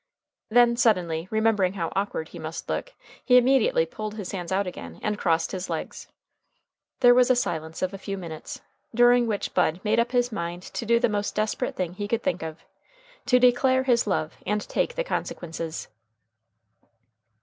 Then, 0.49 0.75
suddenly 0.77 1.27
remembering 1.29 1.73
how 1.73 1.93
awkward 1.95 2.29
he 2.29 2.39
must 2.39 2.67
look, 2.67 2.93
he 3.23 3.37
immediately 3.37 3.85
pulled 3.85 4.15
his 4.15 4.31
hands 4.31 4.51
out 4.51 4.65
again, 4.65 4.99
and 5.03 5.15
crossed 5.15 5.51
his 5.51 5.69
legs. 5.69 6.07
There 7.01 7.13
was 7.13 7.29
a 7.29 7.35
silence 7.35 7.83
of 7.83 7.93
a 7.93 7.99
few 7.99 8.17
minutes, 8.17 8.61
during 8.95 9.27
which 9.27 9.53
Bud 9.53 9.79
made 9.83 9.99
up 9.99 10.11
his 10.11 10.31
mind 10.31 10.63
to 10.63 10.87
do 10.87 10.99
the 10.99 11.07
most 11.07 11.35
desperate 11.35 11.75
thing 11.75 11.93
he 11.93 12.07
could 12.07 12.23
think 12.23 12.41
of 12.41 12.63
to 13.27 13.37
declare 13.37 13.83
his 13.83 14.07
love 14.07 14.33
and 14.43 14.67
take 14.67 14.95
the 14.95 15.03
consequences. 15.03 15.87